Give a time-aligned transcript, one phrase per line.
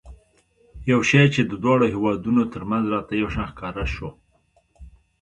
[0.91, 4.09] یو شی چې د دواړو هېوادونو ترمنځ راته یو شان ښکاره شو.